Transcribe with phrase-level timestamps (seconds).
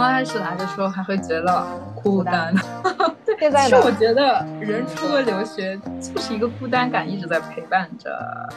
[0.00, 2.54] 刚开始来的时候还会觉得孤单，
[3.26, 8.10] 对，现在其实我觉得人出国留学就是一个孤单感一直在陪伴着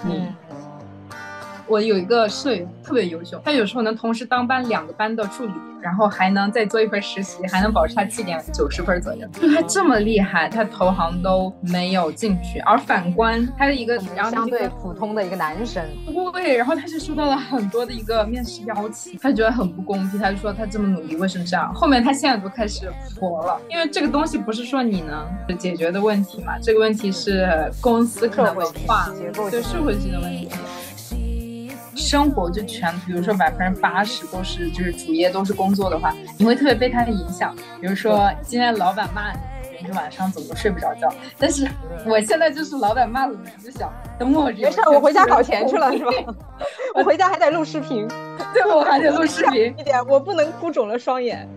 [0.04, 0.34] 你。
[1.67, 9.27] 我有一个舍友特别优秀，他有时候能同时当班两个班的助理，然后还能再做一份实习，还能保持他绩点九十分左右。
[9.34, 12.59] 就他这么厉害，他投行都没有进去。
[12.59, 15.83] 而反观他的一个，然后相对普通的一个男生，
[16.33, 21.74] 对，然后他就收到了很多的一个面试邀请，他觉得很不公平，他就说他这么努力为什么这样？
[21.74, 27.50] 后面他现在都开始佛了，因为这个东西不是说你能解决的问题嘛，这个问题是
[27.82, 29.10] 公司可能文化
[29.50, 30.47] 对社会性的问题。
[31.95, 37.55] 生活就全，比如说百分之八十都是就是主业都是工作的话，你会特别被他的影响。
[37.80, 39.39] 比如说今天老板骂你，
[39.88, 41.11] 你晚上怎么都睡不着觉。
[41.38, 41.67] 但是
[42.05, 46.11] 我现在就是老板骂了你，就想等我没事，我回家搞钱去了是吧？
[46.94, 48.07] 我回家还得录视频，
[48.53, 51.47] 对，我还得录视频一点， 我不能哭肿了双眼。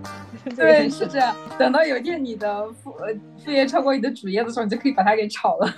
[0.57, 1.35] 对，是这样。
[1.59, 3.09] 等到有一天你的副呃
[3.45, 5.69] 副业超过你的主业的时候，你就可以把它给炒了。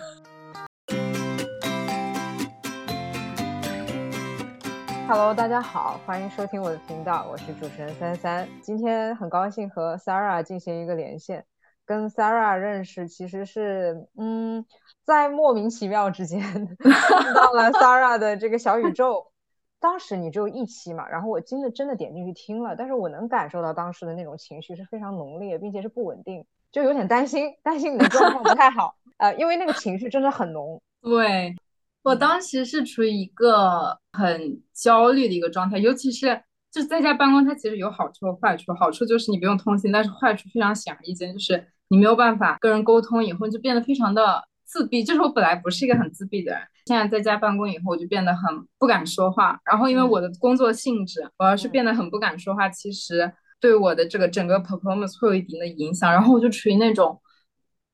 [5.13, 8.49] Hello，大家好，欢迎收听我的频道，我是主持人三三。
[8.63, 11.45] 今天很高兴和 Sarah 进行一个连线，
[11.85, 14.65] 跟 Sarah 认识其实是，嗯，
[15.03, 16.41] 在莫名其妙之间
[17.35, 19.33] 到了 Sarah 的这个小宇宙。
[19.81, 30.81] 当时你只有一期嘛，然后我真的真的点进去听了，但是我能感受到当时的那种情绪是非常浓烈，并且是不稳定，就有点担心，担心你的状况不太好，呃，因为那个情绪真的很浓。
[31.03, 31.57] 对。
[32.03, 36.41] 我当时是处于一个很焦虑的一个状态，尤其是
[36.73, 38.73] 就在家办公，它其实有好处和坏处。
[38.73, 45.05] 好处就是你不用通信，但是坏处非常显而易见，就是你没有办法跟人沟通，以后就变得非常的自闭。
[45.05, 48.43] 就是我本来不是一个很自闭的人，现在在家办公以后，我就变得很
[48.79, 49.61] 不敢说话。
[49.65, 56.11] 然后因为我的工作性质，我要是变得很不敢说话，其实对我的这个整个 performance 会有一定的影响。
[56.11, 57.21] 然后我就处于那种。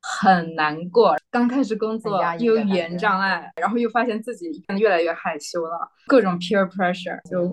[0.08, 7.52] 很难过，刚开始工作又语言障碍，然后又发现自己越来越害羞了，各种 peer pressure，就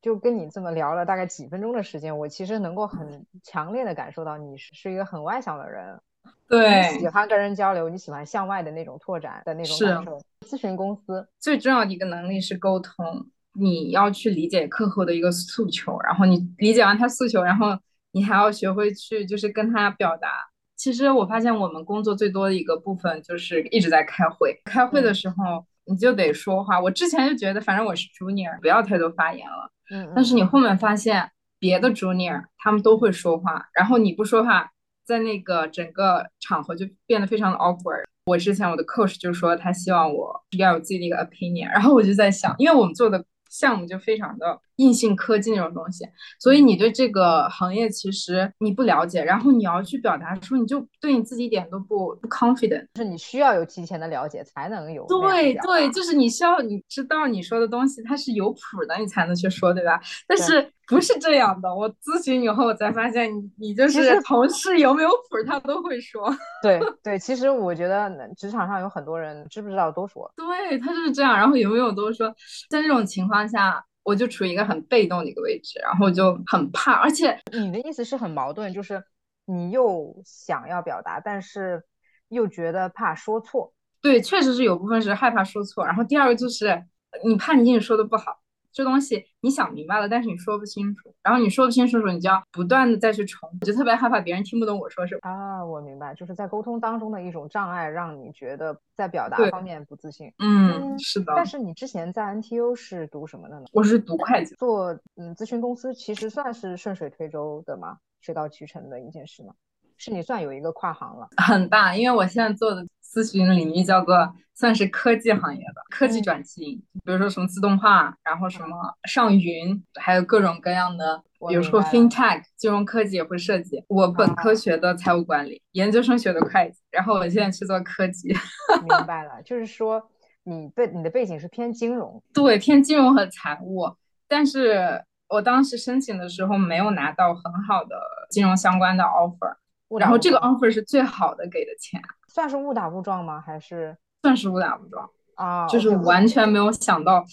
[0.00, 6.00] 就跟你这么聊了大概几分钟的时间，我其实能够很强烈的感受到你是是一个很外向的人，
[6.48, 10.18] 对，喜欢跟人交流，你喜欢向外的那种拓展的那种感受。
[10.48, 17.78] 咨询公司最重要的一个能力是沟通，你要去理解客户的一个诉求，然后你理解完他诉求，然后
[18.12, 20.49] 你还要学会去就是跟他表达。
[20.80, 24.58] 其实我发现我们工作最多的一个部分就是一直在开会。
[24.64, 25.36] 开会的时候
[25.84, 26.80] 你就得说话。
[26.80, 29.70] 我之前就觉得反正我是 junior，不要太多发言了。
[29.90, 30.10] 嗯。
[30.16, 34.70] 但是你后面发现别的 junior 他们都会说话，然后你不说话，
[35.04, 38.04] 在那个整个场合就变得非常的 awkward。
[38.24, 43.22] 我之前我的 coach 就说他希望我要有自己的一个 opinion，然后我就在想，因为我们做的。
[43.52, 46.04] 项目就非常的硬性科技那种东西，
[46.38, 55.06] 所以你对这个行业其实你不了解，然后你要去表达出，你就对你自己一点都不不 confident，就是你需要有提前的了解才能有。
[55.06, 58.58] 对对，就是你需要你知道你说的东西它是有谱
[58.88, 60.00] 的，你才能去说，对吧？
[60.26, 60.72] 但是。
[60.90, 66.28] 不是这样的，我咨询以后我才发现，你你就是同事有没有谱，他都会说。
[66.64, 70.28] 对对，其实我觉得职场上有很多人知不知道都说。
[70.36, 72.34] 对他就是这样，然后有没有都说。
[72.68, 76.92] 在这种情况下，我就处于一个很被动的一个位置，然后就很怕。
[76.92, 79.02] 而且你的意思是很矛盾，就是
[79.44, 81.82] 你又想要表达，但是
[82.28, 83.72] 又觉得怕说错。
[84.00, 86.84] 对，确实是有部分是害怕说错，然后第二个就是
[87.24, 88.40] 你怕你英语说的不好。
[88.72, 95.64] 这东西你想明白了，但是你说不清楚，然后你说不清楚的时候，你就要不断的再去重，就特别害怕别人听不懂我说什么啊。
[95.64, 100.32] 我明白，就是在沟通当中的一种障碍，让你觉得在表达方面不自信。
[100.38, 101.32] 嗯，是的。
[101.36, 103.66] 但是你之前在 NTU 是读什么的呢？
[103.72, 104.54] 我是读会计。
[104.54, 109.54] 做嗯咨询公司，其实算是顺水推舟的嘛，水到渠成的一件事嘛？
[109.96, 118.76] 是你算有一个跨行了，很大，因为我现在做的咨询领域叫做算是科技行业的科技转型，比如说什么自动化，然后什么
[119.08, 123.82] 上云，还有各种各样的，比如说 FinTech 金融科技也会涉及。
[123.88, 128.28] 我本科学的财务管理，研究生学的会计，然后我现在去做科技。
[128.28, 130.00] 明白了，就是说
[130.44, 133.96] 你背你的背景是偏金融，对，偏金融和财务，
[134.28, 137.96] 但是我当时申请的时候没有拿到很好的
[138.30, 139.56] 金融相关的 offer。
[139.98, 142.00] 然后这个 offer 是最好的给的钱，
[142.32, 143.40] 算是误打误撞吗？
[143.40, 145.66] 还是算是误打误撞啊？
[145.66, 147.24] 就是完全没有想到，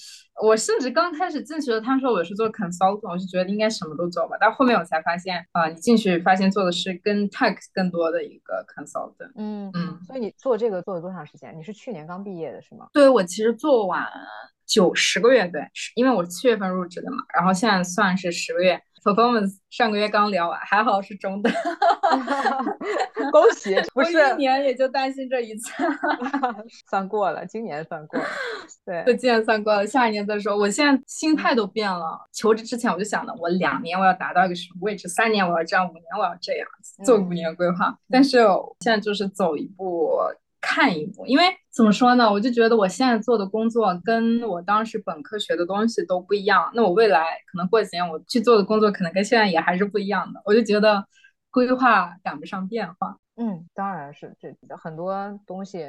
[0.43, 4.35] 我甚至刚开始进去的，他说我是做 consultant，我就觉得应该什么都做吧。
[4.39, 9.31] 但后面我才发现啊，你进去发现做的是跟 tax 更多的一个 consultant。
[9.35, 9.99] 嗯嗯。
[10.07, 11.55] 所以你做这个做了多长时间？
[11.55, 12.87] 你是去年刚毕业的是吗？
[12.91, 14.03] 对，我其实做完
[14.65, 15.61] 九十个月，对，
[15.95, 18.81] 因为我七月份入职的嘛，然后现在算是十个月。
[19.07, 21.53] Performance 上个月刚聊完，还好是中等。
[23.31, 25.71] 恭喜， 不是一年也就担心这一次，
[26.89, 28.25] 算过了，今年算过了。
[28.85, 30.57] 对，就今年算过了，下一年再说。
[30.57, 32.19] 我现在心态都变了。
[32.33, 36.67] 求职之前我就想的，我两年我要达到一个什么位置，三年我要这样，五年我要这样，
[37.05, 37.97] 做五年规划。
[38.09, 38.39] 但是
[38.81, 40.11] 现在就是走一步。
[40.59, 41.43] 看一步，因为
[41.77, 46.71] 怎么说呢，我就觉得我现在做的工作跟我当时本科学的东西都不一样。
[46.73, 47.21] 那我未来
[47.51, 50.41] 可能过几年我去做的工作，可能跟现在也还是不一样的。
[50.43, 51.05] 我就觉得
[51.51, 53.15] 规划赶不上变化。
[53.35, 55.85] 嗯，当然是这很多东西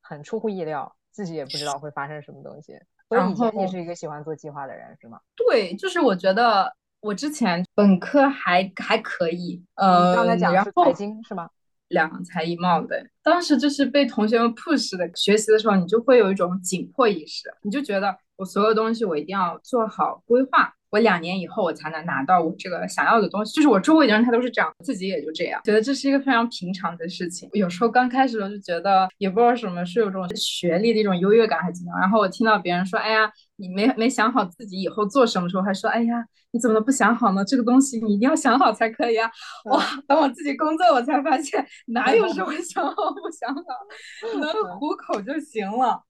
[0.00, 2.74] 很出乎意料，自己也不知道会发生什么东西。
[3.08, 5.18] 所以以前你是一个喜欢做计划的人，是吗？
[5.34, 11.50] 对，就是我觉得我之前本科还还可以，呃，刚才讲是财经是吗？
[11.92, 23.54] 两才一貌的，当时就是被同学们 push 的，学习的时候你就会有一种紧迫意识，你就觉得我所有东西我一定要做好规划，我两年以后我才能拿到我这个想要的东西。
[23.54, 27.48] 就是我周围的人他都是这样，自己也就这样，觉得这是一个非常平常的事情。
[27.52, 33.30] 有时候刚开始的时候就觉得也不知道什么是有这种学历的一种优越感还是怎么样，然后我听到别人说，哎呀。
[33.56, 37.44] 你没没想好自己以后做什么时候，还说哎呀，你怎么不想好呢？
[37.44, 39.30] 这个东西你一定要想好才可以啊！
[39.66, 43.62] 哇，等我自己工作，我才发现哪有什么想好不想好，
[44.40, 46.02] 能糊口就行了。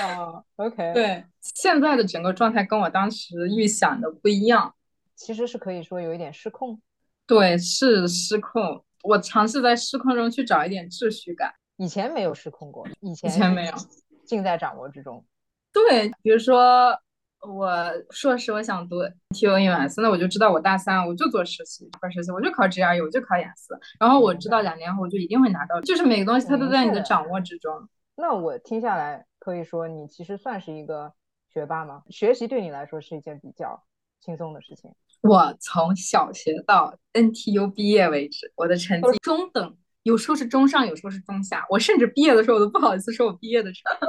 [0.00, 4.74] 啊，OK， 对，现在的整个状态跟我当时预想的不一样，
[5.14, 6.80] 其实是可以说有一点失控。
[7.26, 8.84] 对，是失控。
[9.02, 11.54] 我尝试在失控中去找一点秩序感。
[11.76, 13.74] 以前没有失控过，以前以前没有，
[14.24, 15.24] 尽在掌握之中。
[15.88, 16.98] 对，比如说
[17.40, 17.70] 我
[18.10, 18.96] 硕士，我想读
[19.30, 27.88] T O E S，那我就知道我大三我就做实习，做实习我就考 G R E，我就考雅思，然后我知道两年后我就一定会拿到，就是每个东西它都在你的掌握之中。
[28.16, 31.12] 那我听下来可以说你其实算是一个
[31.52, 32.02] 学霸吗？
[32.08, 33.80] 学习对你来说是一件比较
[34.20, 34.90] 轻松的事情。
[35.20, 41.66] 我从小学到 N T U 毕业为止，我的成绩中等，有时候是中上，有时候是中下。
[41.68, 44.06] 我甚至毕业的时候我都不好意思说我毕业的成绩。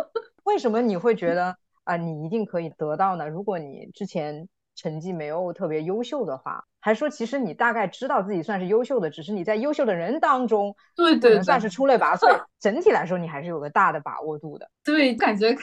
[0.47, 3.27] 为什么你会觉得啊，你一定可以得到呢？
[3.27, 12.41] 如果你之前成绩没有特别优秀的话，还说其实你大概知道自己算是优秀的，只是你在优秀的人当中，对对，算是出类拔萃。
[12.61, 14.69] 整体来说，你还是有个大的把握度的。
[14.85, 15.53] 对，感觉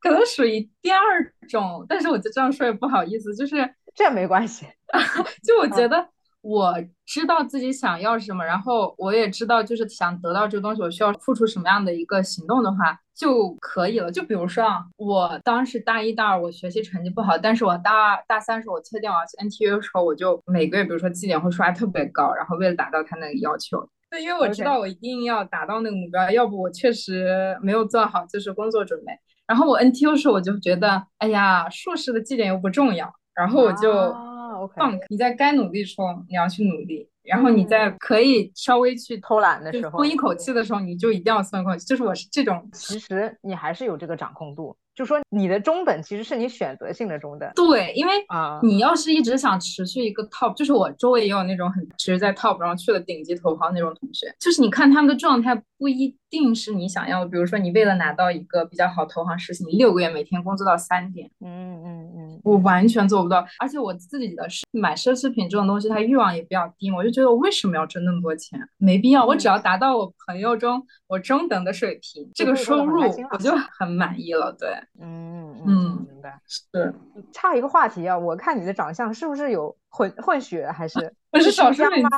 [0.00, 1.00] 可能属于第二
[1.48, 4.66] 种，但是我就这样说也不好意思，就是这没关系，
[5.46, 6.08] 就我觉得。
[6.42, 14.10] 我知道自己想要什么，然后我也知道，就是想得到这个东西，我需要付出什么样的一个行动的话就可以了。
[14.10, 29.12] 就比如说啊，我当时大一、大二我学习成绩不好，但是我大二、大三时候我确定我要去 NTU 的时候，我就每个月比如说绩点会刷特别高，然后为了达到他那个要求，对，因为我知道我一定要达到那个目标，要不我确实没有做好就是工作准备。
[29.46, 34.29] 然后我 NTU 时候我就觉得，哎呀，硕士的绩点又不重要，然后我就。
[34.66, 41.86] 放你在该努力的时候你要去努力，然后你在可以稍微去偷懒的时候，松一口气的时候，你就一定要松一口气。
[41.86, 44.76] 就是我是这种，其实你还是有这个掌控度。
[44.92, 57.30] 就说你的中等其实是你选择性的中等，对，因为啊，你要是一直想持续一个 top，就是我周围也有那种很其实，在 top 然后去了顶级投行那种同学，就是你看他们的状态不一定是你想要的。
[57.30, 63.46] 比如说你为了拿到一个比较好投行实习，你六个月每天工作到三点，嗯嗯嗯，我完全做不到。
[63.58, 68.58] 而且我自己的是买奢侈品这种东西，它欲望也比较低，我就觉得我为什么要挣那么多钱？
[68.76, 73.00] 没必要，我只要达到我朋友中我中等的水平，这个收入
[73.30, 74.54] 我就很满意了。
[74.58, 74.68] 对，
[75.00, 75.38] 嗯。
[75.66, 76.40] 嗯，明白。
[76.46, 76.94] 是，
[77.32, 80.98] 差一个话题啊，我看你的长相是不是有混混血，还是
[81.32, 82.08] 我是少数民族？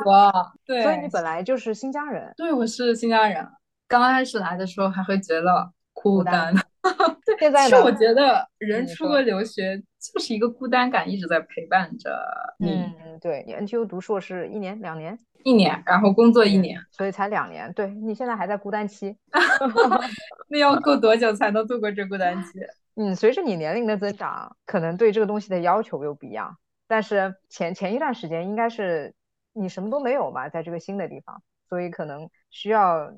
[0.65, 2.33] 对，所以你本来就是新疆人。
[2.37, 3.45] 对，我是新疆人。
[3.89, 6.55] 刚开始来的时候还会觉得孤单，
[7.27, 7.37] 对。
[7.41, 12.11] 现在其实我觉得人出国留学就是一个孤单感一直在陪伴着
[12.59, 12.83] 你。
[13.05, 13.45] 嗯，对。
[13.47, 15.17] 你 NTU 读硕士一年两年？
[15.45, 17.73] 一年，然后工作一年，所以才两年。
[17.73, 19.17] 对你现在还在孤单期，
[20.49, 22.61] 那要过多久才能度过这孤单期？
[22.95, 26.57] 嗯，随着你年龄的增长，可能对这个东西的要求又不一样。
[26.87, 29.15] 但是前前一段时间应该是
[29.53, 33.11] 你什么都没有嘛，在这个新的地方，所以可能需要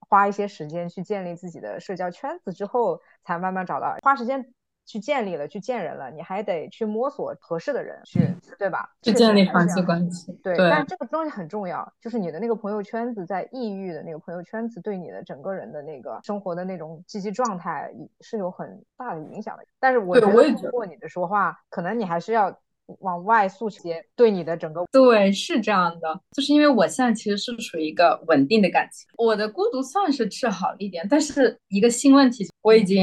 [0.00, 4.52] 花一些时间去建立自己的社交圈子，之后才慢慢找到花时间。
[4.84, 8.20] 去建立了，去见人了，你还得去摸索合适的人，去
[8.58, 8.90] 对吧？
[9.00, 10.32] 去建立长期关系。
[10.42, 19.64] 对，但这个东西很重要，就是你的那个朋友圈子，在抑郁的那个朋友圈子，对你的整个人的那个生活的那种积极状态是有很大的影响的。
[19.78, 22.54] 但是我觉得通过你的说话，可能你还是要
[22.98, 24.84] 往外诉些对你的整个。
[24.90, 32.98] 对，是这样的，就是因为我现在其实是处于一个稳定的感情，我的孤独算是治好了一点，但是一个新问题，我已经。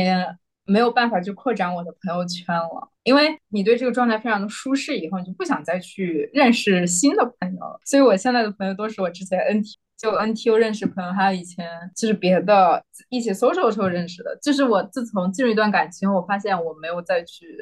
[0.69, 7.79] 没有办法去扩展我的朋友圈了，因为你对这个状态非常的舒适，以后你就不想再去认识新的朋友了。
[7.85, 14.37] 所以我现在的朋友都是我之前 NT 就 NTU 认识朋友，还有以前就是别的一起 social 的时候认识的。
[14.41, 17.57] 就是我自从进入一段感情，我发现我没有再去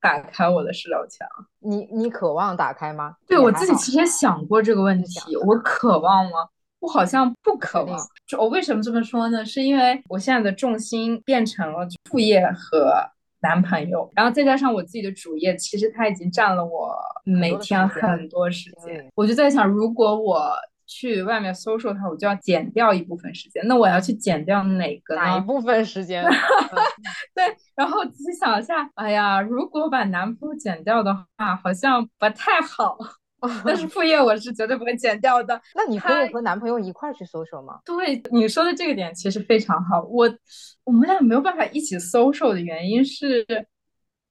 [0.00, 1.28] 打开我的社交墙。
[1.60, 3.16] 你你渴望打开吗？
[3.26, 6.48] 对我自己其实也想过这个问题，我渴望吗？
[6.82, 7.98] 我好像不渴望。
[8.26, 9.44] 就我为什么这么说呢？
[9.44, 12.94] 是因为我现在的重心变成了副业和
[13.40, 19.08] 男朋友，然后再加上我自己的主业，其实它已经占了我每天很多时间。
[19.14, 20.52] 我就在想，如果我
[20.86, 23.62] 去外面搜索它，我就要减掉一部分时间。
[23.66, 25.20] 那我要去减掉哪个呢？
[25.22, 26.22] 哪一部分时间？
[27.34, 32.98] 对，然后仔细想一下，哎呀，如果把男朋友减掉的话，好像不太好。
[33.66, 35.60] 但是副业我是绝对不会减掉的。
[35.74, 37.80] 那你可以和男朋友一块去搜索吗？
[37.84, 40.02] 对，你说的这个点其实非常好。
[40.02, 40.30] 我
[40.84, 43.44] 我们俩没有办法一起搜索的原因是，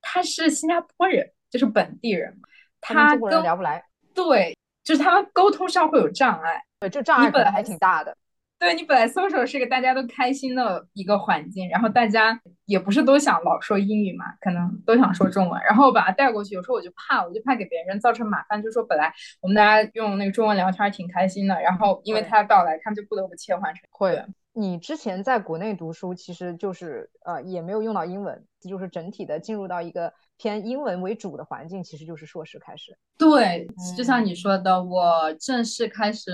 [0.02, 2.36] 他是新加坡人，就是本地人，
[2.80, 3.84] 他中国人聊不来。
[4.14, 6.62] 对，就是他们沟通上会有障碍。
[6.80, 8.16] 对，这障碍本来还挺大的。
[8.62, 24.24] 对你本来 social 是一个大家都开心的一个环境，然后大家也不是都想老说英语嘛，可能都想说中文，然后把它带过去，有时候我就怕，我就怕给别人造成麻烦，就说本来我们大家用那个中文聊天挺开心的，然后因为他到来，他们就不得不切换成会。
[24.54, 32.96] 你之前在国内读书，其实就是呃也没有用到英文，就是整体的进入到一个偏英文为主的环境，其实就是硕士开始。
[33.18, 36.32] 对，就像你说的，我正式开始。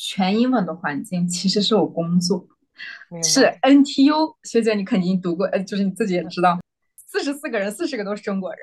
[0.00, 2.46] 全英文的环境其实是我工作，
[3.20, 6.56] 是 NTU 学姐，你肯定读过，呃，就是你自己也知道，
[6.96, 8.60] 四十四个人，四十个都是中国人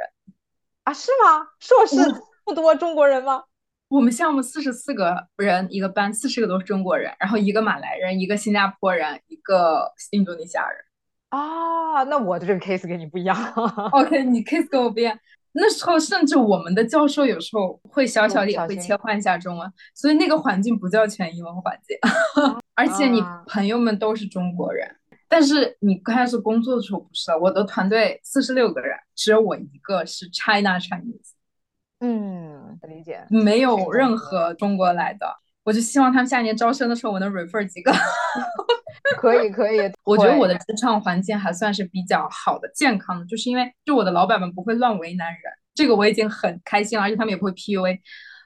[0.85, 0.93] 啊？
[0.93, 1.45] 是吗？
[1.59, 1.97] 硕士
[2.45, 3.43] 不多中国人吗？
[3.89, 10.79] 我们项目四十四个人一个班，四十个都是中国人，然后一个马来人，一个新加坡人，一个印度尼西亚人。
[11.29, 13.35] 啊，那我的这个 case 跟你不一样。
[13.91, 15.17] OK，你 case 跟我不一样。
[15.57, 21.97] 那时候甚至我们的教授有时候会小小的也会切换一下中文，所以那个环境不叫全英文环境，
[22.75, 24.85] 而且你朋友们都是中国人，
[25.29, 31.31] 但是你刚开始工作的时候不是，我的团队四十六个人，只有我一个是 China Chinese，
[32.01, 35.25] 嗯，理解，没有任何中国来的，
[35.65, 37.91] 我就希望他们下一年招生的时候我能 refer 几个。
[39.17, 45.41] 可以可以，我觉得我的职场环境还算是比较好的、健康的，就是因为就我的老板们不会乱为难人，
[45.73, 47.99] 这个我已经很开心了，而且他们也不会 PUA。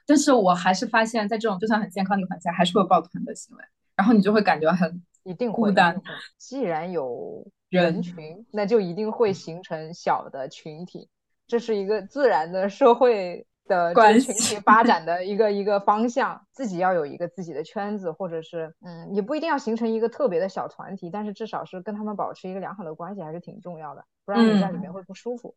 [0.06, 3.64] 但是我还是发现，在这种就算很健康的环境下，还是会抱团的行为，
[3.96, 6.00] 然后你就会感觉很一定孤单。
[6.36, 11.08] 既然有人群，那就一定会形成小的群体，
[11.46, 13.46] 这是一个自然的社会。
[13.70, 25.54] 的群体 发展的一个一个方向，自己要有一个自己的圈子，或者是嗯，也不一定要形成一个特别的小团体，但是至少是跟他们保持一个良好的关系，还是挺重要的，不然你在里面会不舒服。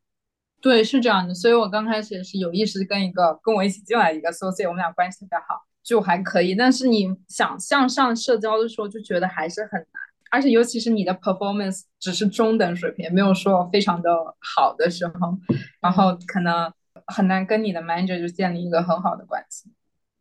[0.61, 6.53] 对，是这样的，所以我刚开始也是有意识跟一个跟我一起进来一个 associate，我们俩关系特别好，就还可以。
[6.53, 9.87] 但是你想向上社交的时候，就觉得还是很难，
[10.31, 15.37] 而且尤其是你的 performance 只是中等水平，没有说非常的好的时候，
[15.81, 16.71] 然后可能。
[17.07, 19.71] 很难跟你的 manager 就建立一个很好的关系，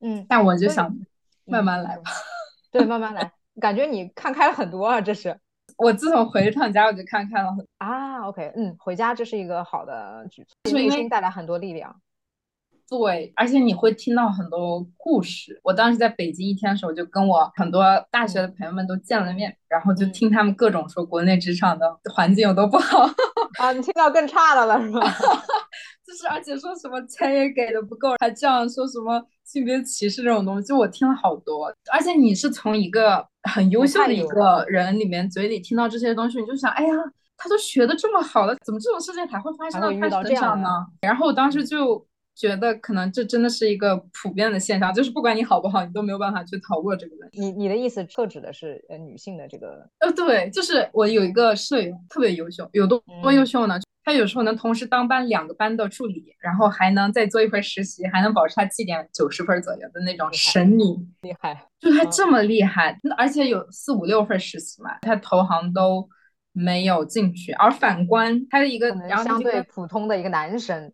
[0.00, 0.94] 嗯，但我就想
[1.44, 2.10] 慢慢来吧，
[2.70, 5.38] 对，慢慢来，感觉你看开了很多啊，这是
[5.76, 12.00] 我自从回一趟家我就看开了很啊，OK，嗯，回家这是一个好的举措，因为带来很多力量。
[12.88, 15.58] 对，而且你会听到很多故事。
[15.64, 23.08] 我当时在北京一天的时候，就跟我很多大学的朋友们都见了面，然后就听他们各种说国内职场的环境有多不好
[23.58, 25.00] 啊，你听到更差的了是吧？
[26.06, 31.72] 就是而且说什么钱也给的不够，还这样说什么性别歧视这种东西，就我听了好多。
[31.92, 36.94] 而且你是从一个很优秀的一个人里面嘴里听到这些东西，你就想，哎呀，
[37.36, 40.68] 他都学的这么好了，怎么这种事情还会发生到他身上呢？
[41.02, 42.06] 然后我当时就。
[42.34, 47.38] 觉得可能这真的是一个普遍的现象，就是不管你好不好，你都没有办法去逃过这个问题。
[47.38, 49.86] 你你的意思特指的是呃女性的这个？
[49.98, 53.78] 呃，对，就是我有一个舍友特别优秀，有多多优秀呢？
[54.04, 60.84] 他有时候能同时当班两个班的助理，然后还能再做一份实习，还能保持他绩点九十分左右的那种神女，
[61.22, 61.66] 厉害！
[61.78, 66.08] 就他这么厉害，而且有四五六份实习嘛，他投行都
[66.52, 68.88] 没有进去，而反观他的一个
[69.24, 70.92] 相对普通的一个男生。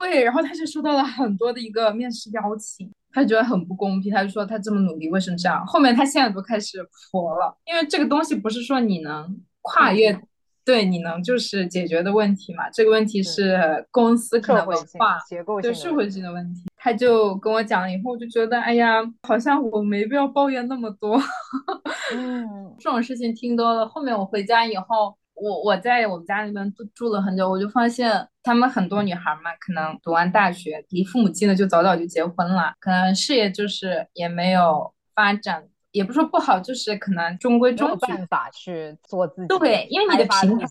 [0.00, 5.66] 对，然后他就收到了很多的一个面试邀请，他觉得很不公平，他就说他这么努力为什么这样？
[5.66, 6.78] 后面他现在都开始
[7.10, 10.16] 佛了，因为这个东西不是说你能跨越，
[10.64, 16.62] 对你能就是解决的问题嘛，这个问题是公司可能文化结构对社会性的问题。
[16.76, 21.20] 他就跟我讲了以后，我就觉得哎呀，好像我没必要抱怨那么多。
[22.14, 25.16] 嗯，这种事情听多了，后面我回家以后。
[25.36, 38.06] 我我在我们家那边住住了很久，我就发现他们很多女孩嘛，可能读完大学离父母近的就早早就结婚了，可能事业就是也没有发展，也不说不好，就是可能中规中矩。
[38.06, 40.68] 办法去做自己，对，因为你的平衡。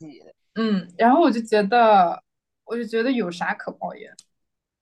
[0.56, 2.22] 嗯，然后我就觉得，
[2.66, 4.12] 我就觉得有啥可抱怨？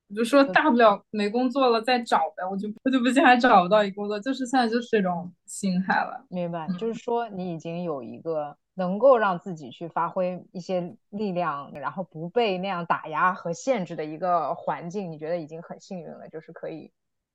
[0.09, 6.25] 我就说大不了没工作了再找呗，我就我就不信还找不到一工作，就是现在就是这种心态了。
[6.27, 16.91] 明白，就是说你已经有一个能够让自己去发挥一些力量，然后不被那样打压和限制的一个环境，你觉得已经很幸运了，就是可以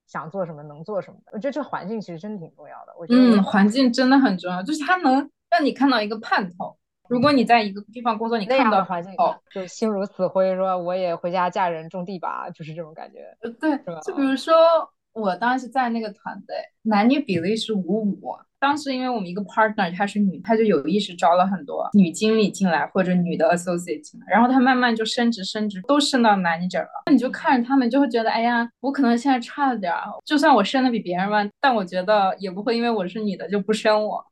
[0.06, 1.32] 想做什么能做什么的。
[1.32, 2.94] 我觉得这环境其实真的挺重要的。
[2.98, 6.76] 我觉得嗯，环境真的很重要，就是它能让你看到一个盼头。
[7.08, 13.18] 如果你在一个地方工作，你看到环境哦，就心如死灰，说我也回家嫁人种地吧，就是这种感觉。
[13.42, 14.54] 呃，对，就比如说
[15.12, 18.36] 我当时在那个团队，男女比例是五五。
[18.58, 26.88] 当时因为我们一个 partner 她是女，她就有意识招了很多女经理进来或者女的 associate 进来，然后她慢慢就升职升职，都升到 manager 了。
[27.06, 34.24] 那你就看着他们，就会觉得，哎呀，我可能现在差了点儿，就算我升的比别人慢，但我觉得也不会因为我是女的就不升我。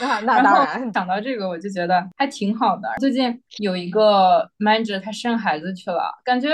[0.00, 2.88] 那那当然，想到这个我就觉得还挺好的。
[2.98, 6.50] 最近有一个 manager 她生孩子去了，感觉。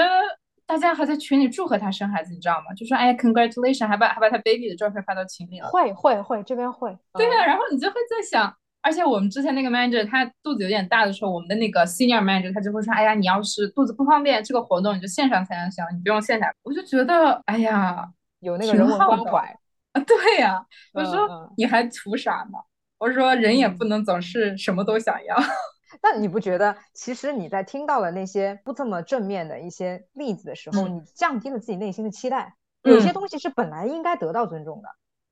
[0.67, 2.75] 大家还在群里祝贺他生孩子，你知道吗？
[2.75, 5.69] 就说哎，congratulation，还把还把他 baby 的照片发到群里了。
[5.69, 6.97] 会会会，这边会。
[7.15, 16.53] 对啊，然后你就会在想，而且我们之前那个 manager 他肚子有点大的时候，我们的那个 senior manager 他就会说，哎呀，你要是肚子不方便，这个活动你就线上参加行，你不用线下。
[16.65, 18.05] 我就觉得，哎呀，
[18.41, 19.57] 有那个人文关怀
[19.93, 20.03] 啊。
[20.05, 20.61] 对呀，
[20.93, 22.59] 我说你还图啥呢？
[22.99, 25.37] 我说人也不能总是什么都想要。
[26.13, 32.55] 那你不觉得，其实你在听到了那些不这么正面的一些例子的时候，你降低了自己内心的期待？
[32.83, 34.89] 有些东西是本来应该得到尊重的，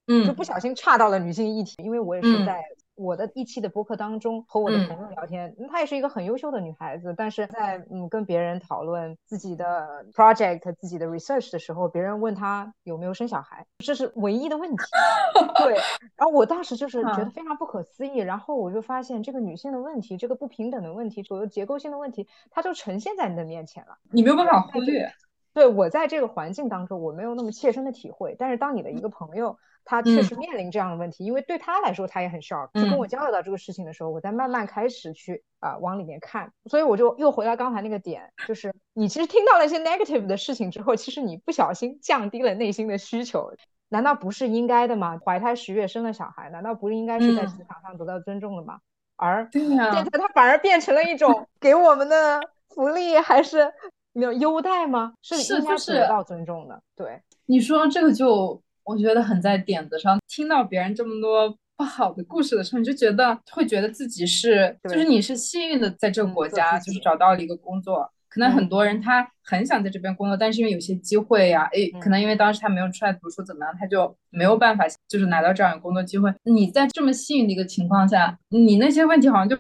[0.09, 2.61] 嗯，就不小心岔到了女性议题，因为我也是在。
[2.97, 14.85] 我的一期的播客当中和我的朋友聊天，她也是一个很优秀的女孩子，但是在嗯跟别人讨论自己的 project、自己的 research 的时候，别人问她有没有生小孩，这是唯一的问题。
[15.59, 15.75] 对，
[16.17, 25.11] 然后我当时就是觉得非常不可思议，然后我就发现这个女性的问题，这个不平等的问题，所有结构性的问题，它就呈现在你的面前了，你没有办法忽略。
[25.53, 29.59] 对我在这个环境当中，我没有那么切身的体会，但是当你的一个朋友。
[29.85, 32.71] 他确实面临这样的问题，因为对他来说，他也很 shock。
[32.73, 43.53] 就跟我交流到这个事情的时候，我在慢慢开始去啊往里面看，所以我就又回到刚才那个点，就是你其实听到了一些 negative 的事情之后，其实你不小心降低了内心的需求，
[43.91, 45.21] 难道不是应该的吗？
[45.23, 48.79] 怀胎十月生了小孩，难道不是应该是在职场上得到尊重的吗？
[49.17, 53.73] 而现在他反而变成了一种给我们的福利还是
[54.13, 55.13] 没有优待吗？
[55.21, 56.83] 是应该得到尊重的。
[56.97, 58.61] 对，你说这个就。
[58.85, 68.11] 我觉得很在点子上，听到别人这么多不好的故事的时候，你就觉得会觉得自己是，就是你是幸运的，在这个国家就是找到了一个工作。
[68.29, 76.35] 可能很多人他很想在这边工作，但是因为有些机会呀，哎，可能因为当时他没有出来读书怎么样，他就没有办法，就是拿到这样的工作机会。
[76.43, 79.57] 你在这么幸运的一个情况下，你那些问题好像就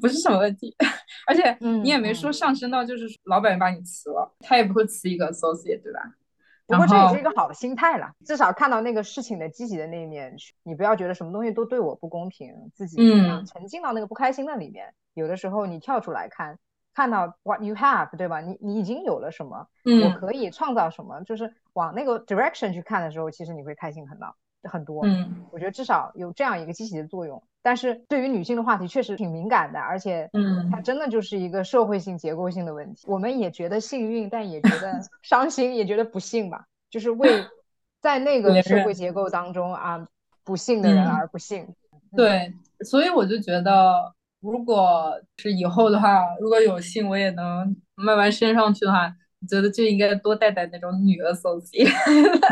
[0.00, 0.74] 不是什么问题，
[1.28, 6.00] 而且你也没说上升到就是老板把你辞了，他也不会辞一个 associate，对吧？
[6.76, 10.54] 不过这也是一个好的心态了，至少看到那个事情的积极的那一面去。
[10.62, 12.96] 你不要觉得什么东西都对我不公平，自己
[13.46, 14.92] 沉浸到那个不开心的里面。
[15.14, 16.58] 有的时候你跳出来看，
[16.94, 18.40] 看到 what you have，对吧？
[18.40, 19.66] 你你已经有了什么，
[20.04, 24.36] 我可以创造什么，就是往那个 direction 去看的时候，其实你会开心很多。
[24.64, 27.42] 很多，嗯，我觉得至少有这样一个积极的作用。
[27.62, 33.04] 但是对于女性的话题，确实挺敏感的，而且，嗯，它真的就是一个社会性、结构性的问题。
[33.06, 36.64] 我们也觉得幸运，但也觉得 伤心，也觉得不幸吧。
[36.88, 37.28] 就是为
[38.00, 40.06] 在那个社会结构当中啊，
[40.44, 41.66] 不幸的人而不幸。
[42.16, 51.92] 对，所以我就觉得，如果是以后的话，如果有幸我也能慢慢升上去的话，我觉得就应该多带带那种女 associate。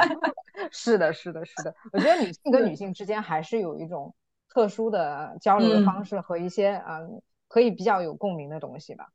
[0.70, 1.74] 是的，是的，是的。
[1.92, 4.14] 我觉得女性跟女性之间还是有一种
[4.48, 9.08] 特殊的交流的方式和一些嗯，可以比较有共鸣的东西吧。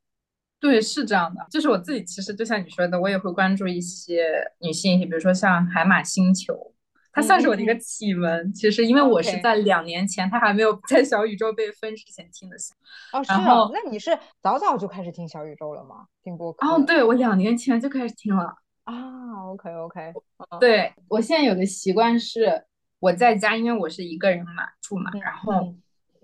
[0.60, 4.24] 对，是这样的，就是我自己其实就像你说的，我也会关注一些
[4.60, 6.72] 女性，比如说像海马星球，
[7.12, 8.52] 它算是我的一个启蒙。
[8.52, 12.56] 其实因为我是在两年前，它还没有 在小宇宙被分之前听的。
[13.12, 16.06] 哦，是哦，那你是早早就开始听小宇宙了吗？
[16.24, 16.66] 听播客？
[16.66, 18.54] 哦，对，我两年前就开始听了。
[18.84, 18.94] 啊
[19.50, 20.12] ，OK OK，
[20.58, 22.64] 对我现在有个习惯是，
[22.98, 25.74] 我在家，因为我是一个人嘛住嘛，然后。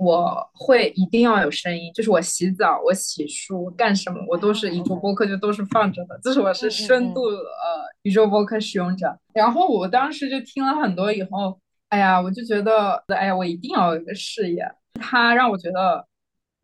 [0.00, 6.16] 我会一定要有声音，就是我洗澡、我洗漱、干什么，我都是宇宙播客就都是放着的。
[6.22, 7.42] 这是我是深度呃
[8.08, 9.14] 宇宙播客使用者。
[9.34, 14.64] 然后我当时就听了很多以后，哎呀，我就觉得，哎呀，我一定要有一个事业。
[14.94, 16.06] 它让我觉得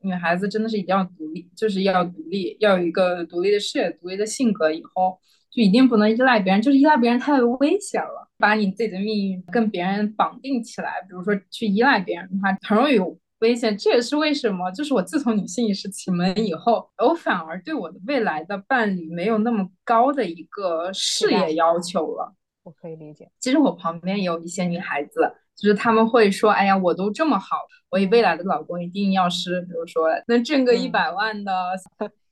[0.01, 5.19] 女孩子真的是一定要独立，就是要独立，要有一个独立的事业、独立的性格，以后
[5.51, 13.77] 就一定不能依赖别人，就是依赖别人太危险了，把你自己的命运跟别人绑定起来，比如说去依赖别人的话，很容易有危险。
[13.77, 22.35] 这也是为什么，就是我自从女性意识启蒙以后，我反而对我的未来的伴侣没有那么高的一个事业要求了。
[22.63, 23.31] 我可以理解。
[23.39, 27.59] 其实我旁边也有一些女孩子，就是他们会说：“哎呀，我都这么好，
[27.91, 31.53] 我未来的老公一定要是，比如说能挣个一百万的。”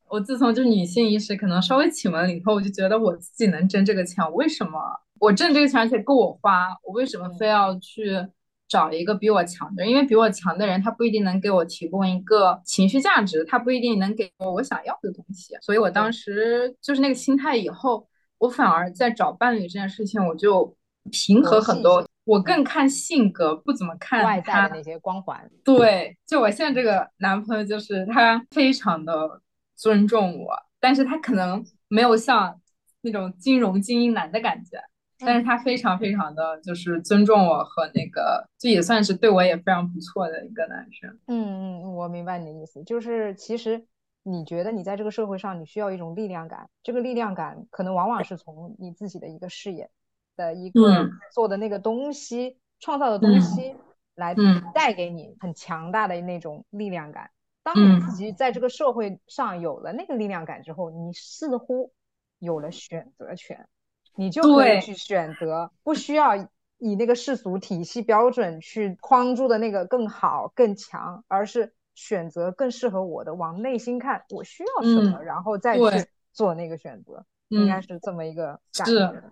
[0.08, 4.78] 我自从就是女性意识可能稍微启蒙了以后，我就觉得我自己能挣这个钱，为什么
[5.18, 8.14] 我挣这个钱而且够我花，我为什么非要去
[8.72, 9.86] 找一个比我强的？
[9.86, 15.54] 因为比我强的人，他不一定能给我提供一个情绪价值，他不一定能给我我想要的东西。
[15.60, 18.08] 所以我当时就是那个心态以后。
[18.38, 20.76] 我反而在找伴侣这件事情，我就
[21.12, 22.04] 平和很多。
[22.24, 25.48] 我更看性格，不怎么看外在的那些光环。
[25.62, 29.40] 对，就我现在这个男朋友，就是他非常的
[29.76, 32.60] 尊重我，但是他可能没有像
[33.02, 34.76] 那种金融精英男的感觉，
[35.24, 41.18] 但是他非常非常的就是尊重我和那个，就也算是对我也非常不错的一个男生。
[41.26, 43.86] 嗯嗯，我明白你的意思，就是其实。
[44.24, 49.90] 你觉得你在这个社会上，你需要一种力量感，这个力量感可能往往是从你自己的一个事业
[50.36, 53.74] 的一个做的那个东西、创造的东西
[54.14, 54.32] 来
[54.72, 57.32] 带给你很强大的那种力量感。
[57.64, 61.92] 当你自己在这个社会上有了那个力量感之后，你似乎
[62.38, 63.66] 有了选择权，
[64.16, 66.36] 你就可以去选择，不需要
[66.78, 71.74] 以那个世俗体系标准去框住的那个更好更强，而是。
[71.94, 79.22] 选择更适合我的，往内心看，我需要什么，然后再去做那个选择，应该是这么一个感觉。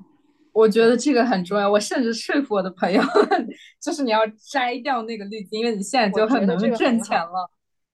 [0.52, 1.70] 我觉得这个很重要。
[1.70, 3.02] 我甚至说服我的朋友，
[3.80, 7.50] 就是你要摘掉那个滤镜，因为你现在就很能挣钱了。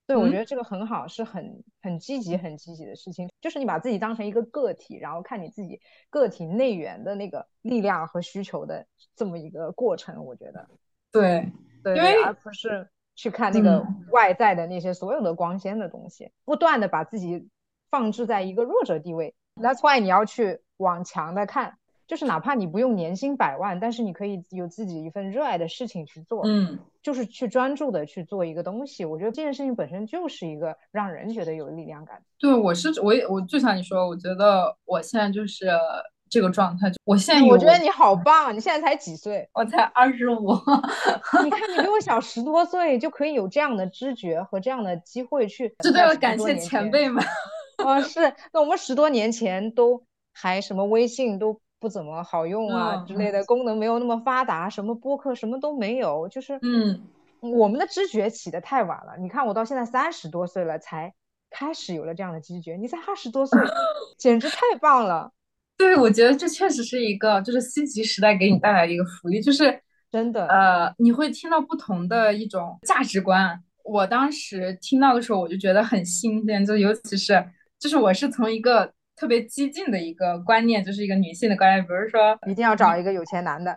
[0.06, 3.28] 对，我觉得这个很好，是很很积极、很积极的事情。
[3.40, 10.24] 就是你把自己当成一个个体，然后看你自己个体内源的那个力量和需求的这么一个过程。
[10.24, 10.68] 我觉得，
[11.12, 11.50] 对，
[11.82, 12.88] 对，而不是。
[13.18, 17.48] 去看那个外在的那些所有的光鲜的东西，不断的把自己
[17.88, 19.34] 放置在一个弱者地位。
[19.54, 29.04] That's why 你要去往强的看，就是哪怕你不用年薪百万，但是你可以有自己一份热爱的事情去做，嗯，就是去专注的去做一个东西。
[29.04, 32.22] 我觉得这件事情本身就是一个让人觉得有力量感。
[32.38, 35.68] 对，我是我也我就像你说，我觉得我现在就是。
[36.28, 39.48] 这个状态，我现在我觉得你好棒，你现在才几岁？
[39.54, 40.50] 我才二十五。
[41.44, 45.72] 你看，你比我小十多岁，就可以有这样的知觉和这样的机会去。
[45.78, 47.24] 这都要感谢前辈们。
[47.76, 48.34] 啊， 是。
[48.52, 57.00] 那我们十多年前都还什么微信都不怎么好用啊之类的功能没有那么发达，什么播客什么都没有，就是嗯，
[57.38, 59.12] 我们的知觉起得太晚了。
[59.20, 61.14] 你看我到现在三十多岁了才
[61.48, 63.56] 开始有了这样的知觉，你才二十多岁，
[64.18, 65.30] 简直太棒了。
[65.78, 73.62] 对，我觉得这确实是一个，就是信息时代给你带来的一个福利，就是真的，呃，你会听到不同的一种价值观。
[73.84, 77.44] 我当时听到的时候，我就觉得很新鲜，就尤其是，
[77.78, 83.72] 就是我是从一个特别激进的一个观念，就是一个女性的观念，比如说一定要找一个有钱男的，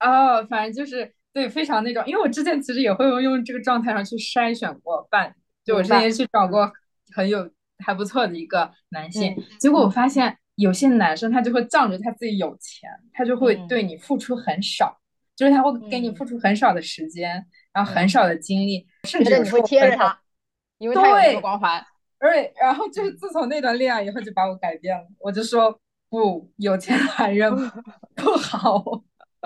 [0.00, 6.70] 哦，反正就是对，非常那种，因为我之前其实也会用用这个状态上去筛选过伴，就我之前去找过
[7.14, 10.36] 很有还不错的一个男性，结果我发现。
[10.56, 14.94] 有些男生他就会仗着他自己有钱，他就会对你付出很少，
[15.34, 17.42] 就是他会给你付出很少的时间，
[17.72, 20.20] 然后很少的精力，甚至你会贴着他，
[20.76, 21.82] 因为他有这个光环。
[22.22, 25.04] 对，然后就是自从那段恋爱以后，就把我改变了。
[25.18, 25.76] 我就说
[26.08, 27.52] 不，有钱男人
[28.14, 28.82] 不好，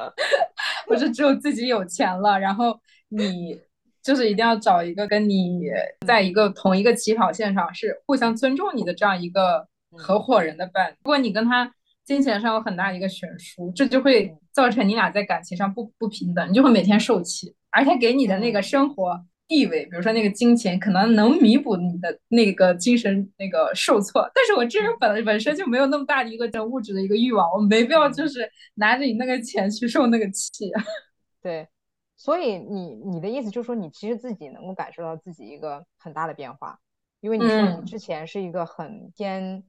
[0.87, 3.59] 我就只有自己有钱了，然后你
[4.03, 5.62] 就是一定要找一个跟你
[6.07, 9.67] 在一个同一个起跑线上，是互相尊重你的这样一个。
[9.99, 11.73] 合伙人的伴，如果你跟他
[12.05, 17.55] 金钱上有很大的一个悬殊，这就会造成你俩在感情上不不平等，你就会每天受气。
[17.71, 24.31] 而且给你的那个生活地位，比如说那个金钱，可能能弥补你的那个精神那个受挫。
[24.35, 30.71] 但是我这人本本身就没有那么大的一个物质的一个欲望，我没必要就是拿着你那个钱去受那个气。
[31.43, 31.69] 对，
[32.17, 36.79] 所以你你的意思就是说，你其实自己能够感受到自己一个很大的变化，
[37.21, 39.63] 因为你说你之前是一个很偏。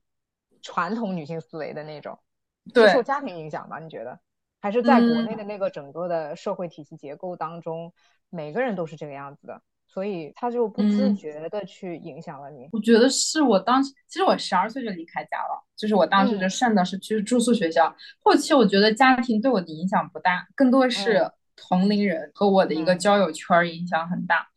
[0.63, 2.17] 传统女性思维的那种，
[2.73, 3.79] 是受家庭影响吧？
[3.79, 4.19] 你觉得，
[4.59, 7.93] 还是在国内的那个整个的社会体系结构当中，
[8.29, 12.69] 每个人都是这个样子的，所以他就不自觉的去影响了你。
[12.71, 17.95] 我觉得是我当时，其实我十二岁就离开家了，就是我当时就上的是去住宿学校。
[18.23, 24.47] 后期我觉得家庭对我的影响不大，更多是同龄人和我的一个交友圈影响很大。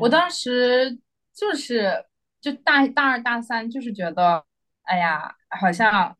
[0.00, 0.98] 我当时。
[1.38, 2.02] 就是
[2.40, 4.42] 就大大二大三，就是觉得，
[4.84, 6.16] 哎呀，好像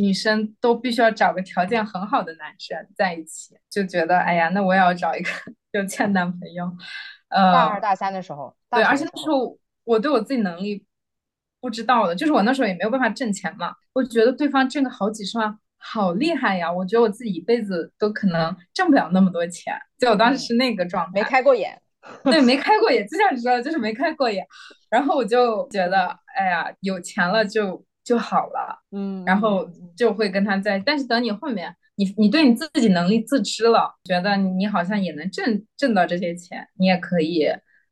[0.00, 5.30] 女生都必须要找个条件很好的男生在一起，就觉得，哎呀，那我也要找一个
[5.72, 6.64] 有钱男朋友。
[7.28, 10.84] 呃，大二大三的时候，对，而且那时候我对我自己能力
[11.60, 15.58] 不知道的，就是我那时候也没有办法挣钱嘛，我觉得对方挣个好几十万。
[15.80, 16.70] 好厉害呀！
[16.72, 21.80] 我觉得我自己一辈子都可能挣不了那么多钱，就我当时是那个状态，没开过眼。
[22.24, 24.44] 对，没开过眼，就像你说的，就是没开过眼。
[24.90, 29.22] 然后我就觉得，哎呀，有钱了就就好了，嗯。
[29.26, 37.44] 然后就会跟他在，但是等你后面，你你对你自己能力自知了，觉得你好像也能挣挣到这些钱，你也可以，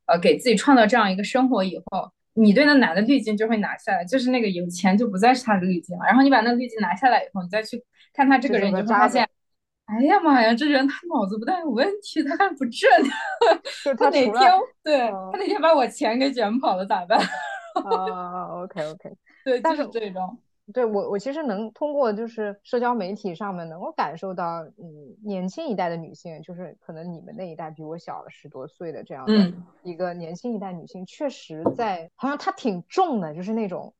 [0.07, 2.11] 呃，给自己创造这样一个生活以后。
[2.39, 6.05] 你对那男的滤镜就会拿下来，就是那个有钱就不再是他的滤镜了。
[6.05, 9.27] 然后你把那个滤镜拿下来以后，你再去看他这个人，你就会发现，
[9.87, 12.91] 哎呀妈呀，这人他脑子不但有问题，他还不正。
[13.97, 14.53] 他哪天
[14.83, 14.99] 对
[15.33, 17.19] 他哪天把我钱给卷跑了咋办？
[17.85, 19.11] 啊，OK OK，
[19.47, 20.37] 对，但是这种。
[20.75, 29.53] 对我，我其实能通过就是社交媒体上面能够感受到，嗯，年轻一代的女性，就是可能你们那一代比我小了十多岁的这样的
[29.85, 33.95] 一个年轻一代女性，确实在好像她挺重的，就是那种，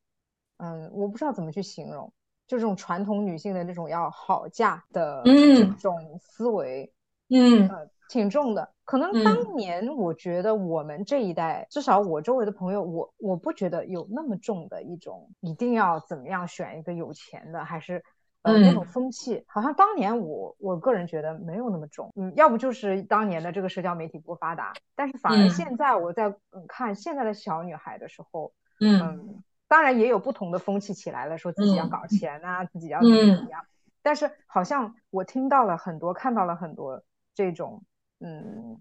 [0.57, 2.13] 嗯，我不知道怎么去形容，
[2.49, 6.93] 就这种传统女性的这种要好嫁的这种思维，
[7.29, 8.73] 嗯，呃，挺重的。
[8.85, 18.05] 可能当年我觉得我们这一代，至少我周围的朋友，我我不觉得有那么重的一种一定要怎么样选一个有钱的，还是
[18.43, 26.33] 呃那种风气，好像当年我我个人觉得没有那么重，嗯，要不就是当年的这个社交媒体不发达，但是反而现在我在
[26.69, 33.65] 看现在的小女孩的时候，嗯，当然也有不同的风气起来了，说自己要搞钱啊，自己要怎么怎么样，
[34.01, 37.03] 但是好像我听到了很多，看到了很多
[37.35, 37.83] 这种。
[38.21, 38.81] 嗯，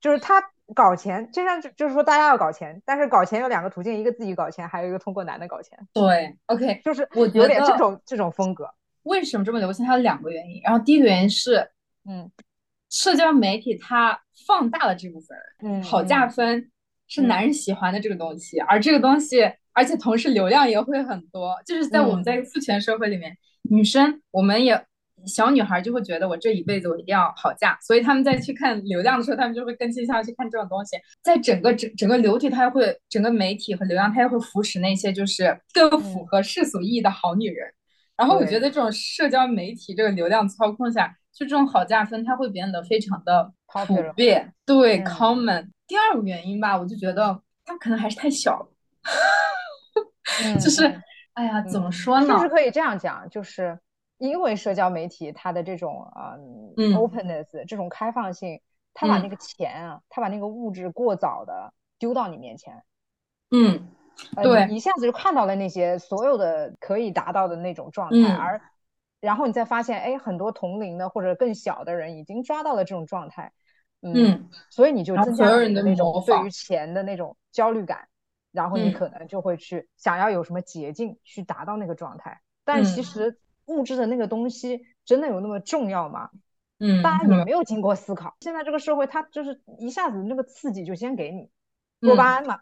[0.00, 0.42] 就是他
[0.74, 5.78] 搞钱，就像就是说大家要搞钱，但是搞钱有两个途径，一个自己搞钱，还有一个通过男的搞钱。
[5.92, 8.68] 对，OK，就是我有点这种这种风格。
[9.02, 9.84] 为什么这么流行？
[9.84, 10.60] 它有两个原因。
[10.62, 11.68] 然后第一个原因是，
[12.08, 12.30] 嗯，
[12.88, 16.70] 社交媒体它放大了这部分，嗯，好价分
[17.06, 21.54] 是男人喜欢的这个东西，而这个东西，而且同时流量也会很多。
[21.66, 24.86] 就是在我们在一个父权社会里面，女生我们也。
[25.26, 30.96] 小女孩就会觉得我这一辈子我一定要好嫁，所以他们在去看流量的时候，他们就会更倾向去看这种东西。
[31.22, 37.72] 在整个整整个流体，它会整个媒体和流量，它也会扶持那些就是更符合世俗意义的好女人。
[38.16, 43.52] 然后我觉得这种社交媒体这个流量操控下，就这种好嫁分，它会变得非常的
[43.86, 45.68] 普遍，对 common。
[45.86, 48.68] 第二个原因吧，我就觉得它可能还是太小了，
[50.60, 50.84] 就是
[51.32, 52.26] 哎呀，怎么说呢？
[52.26, 53.28] 是不是可以这样讲？
[53.28, 53.78] 就是。
[54.18, 56.36] 因为社交媒体它的这种啊
[56.76, 58.60] ，openness 这种开放性，
[58.94, 62.84] 它把那个钱啊，它把那个物质过早的丢到你面前，
[63.50, 63.88] 嗯，
[64.40, 68.60] 对，一下子就看到了那些所有的可以达到的那种状态，而
[69.20, 73.52] 然后你再发现，哎，很多同龄的或者更小的人已经抓到了这种状态，
[74.00, 78.06] 嗯，所以你就增加了那种对于钱的那种焦虑感，
[78.52, 83.40] 然后你可能就会去想要有什么捷径去达到那个状态，但其实。
[83.66, 86.30] 物质的那个东西真的有那么重要吗？
[86.80, 88.36] 嗯，大家也没有经过思考。
[88.40, 91.48] 现在这个社会，它就是一下子那个刺激就先给你
[92.00, 92.58] 多巴胺嘛，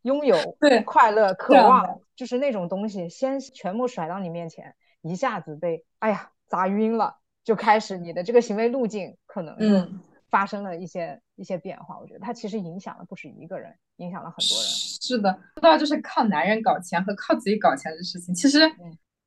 [0.00, 10.00] 拥有对快乐、渴望，就是那种东西先全部甩到你面前，一下子被哎呀砸晕了，就开始你的这个行为路径可能嗯
[10.30, 11.98] 发生了一些一些变化。
[11.98, 14.66] 我觉得它其实影响了不止一个人，影响了很多人。
[14.66, 18.58] 是的，说到就是靠男人搞钱和靠自己搞钱的事情，其实。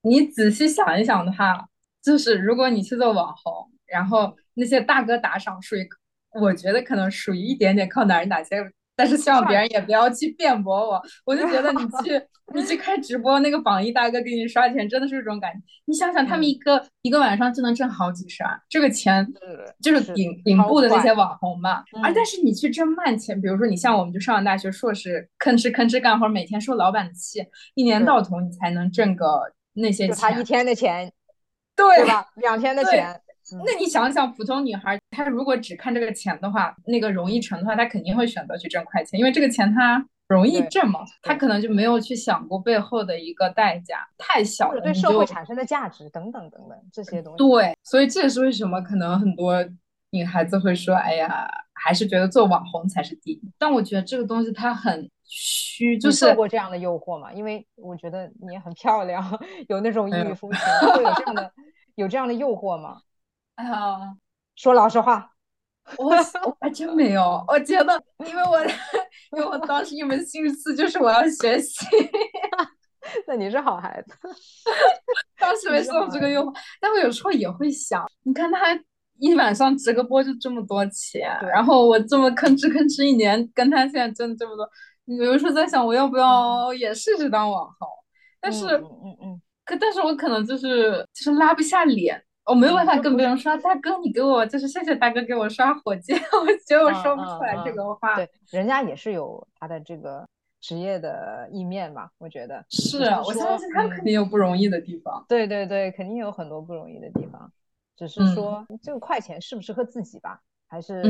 [0.07, 1.67] 你仔细想一想的话，
[2.03, 5.87] 就是如果你去做网红，然后那些大哥打赏属于，
[6.39, 8.59] 我觉得可能属于一点点靠男人打钱，
[8.95, 11.01] 但是希望别人也不要去辩驳我。
[11.25, 12.21] 我就觉得你 去
[12.53, 15.59] 你去开直播，那个榜一大哥给你刷钱，真的是这种感觉。
[15.85, 19.27] 你想想，他们一个一个晚上就能挣好几十万，这个钱
[19.81, 21.83] 就是顶顶部的那些网红嘛。
[22.03, 29.25] 而但是你去挣慢钱，比如说你像我们就上了大学，硕士吭哧吭哧干活，每天受老板的气，一年到头你才能挣个。
[29.75, 31.11] 那些钱，他一天的钱，
[31.75, 32.25] 对吧？
[32.35, 33.21] 两天的钱，
[33.65, 41.01] 那你想想，普通女孩她如果只看这个钱的话，那个容易成的话，她肯定会选择去挣快钱，因为这个钱她容易挣嘛。
[41.21, 47.37] 她可能就没有去想过背后的一个代价太小了，对社会产生的价值等等等等这些东西。
[47.37, 49.63] 对，所以这也是为什么可能很多
[50.15, 53.41] 女孩子会说，哎呀，还是觉得做网红才是第一。
[53.57, 55.09] 但我觉得这个东西它很。
[55.27, 57.33] 虚就是受过这样的诱惑嘛？
[57.33, 59.23] 因为我觉得你也很漂亮，
[59.67, 60.59] 有那种异域风情，
[60.93, 61.51] 会有这样的
[61.95, 63.01] 有这样的诱惑吗？
[63.55, 64.15] 哎 呀，
[64.55, 65.31] 说老实话，
[65.97, 66.09] 我
[66.45, 68.63] 我还真没有，我觉得，因为我
[69.35, 71.83] 因为我当时一门心思就是我要学习。
[73.25, 74.15] 那你是好孩子，
[75.39, 78.59] 当时没有这个诱惑，但我有时候也会想，你看他
[79.17, 84.69] 一晚上直个播就这么多钱，然后我这么吭哧吭哧一年跟他现在挣这么多，
[85.05, 87.87] 有时候在想我要不要也试试当网红，
[88.39, 98.15] 但是嗯嗯嗯，可但是我可能就是就是拉不下脸，我没有办法跟别人说大哥你给我就是谢谢大哥给我刷火箭，我觉得我说不出来这个话。
[98.15, 100.25] 对，人家也是有他的这个。
[100.61, 105.23] 职业的一面嘛，我觉得是，我相信他肯定有不容易的地方。
[105.29, 107.51] 对对对，肯定有很多不容易的地方，
[107.95, 111.01] 只是说这个快钱适不适合自己吧，还是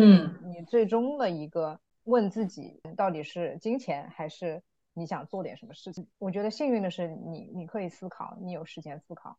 [0.44, 4.62] 你最终的一个问自己，到底是金钱还是
[4.94, 6.06] 你想做点什么事情？
[6.20, 9.38] 我觉得幸运的是你，你可以思考，你有时间思考。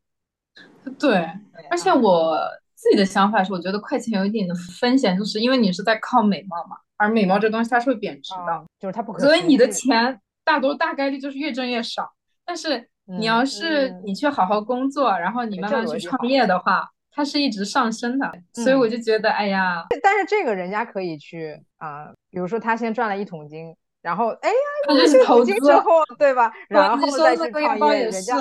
[0.98, 1.28] 对，
[1.70, 2.38] 而且我
[2.74, 6.78] 自己的想法是，我觉得快钱有一点的风险，就是因为你是在靠美貌嘛。
[6.98, 9.20] 而美貌这东西它是会贬值的，就是它不可。
[9.20, 12.10] 所以你的钱大多大概率就是越挣越少。
[12.42, 18.30] 但是你要是你去好好工作，然后你慢慢去创业的话，它是一直上升的。
[18.52, 24.54] 所以我就觉得，哎呀，但是这个人家可以去啊，比如说他先赚了一桶金，然后哎呀，
[24.94, 26.52] 这是投资之后，对吧？
[26.68, 28.36] 然后再去创业，人家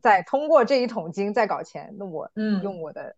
[0.00, 1.92] 再通过这一桶金再搞钱。
[1.98, 3.16] 那我嗯，用我的。